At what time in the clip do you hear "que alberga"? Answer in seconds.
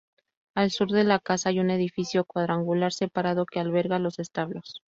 3.45-3.99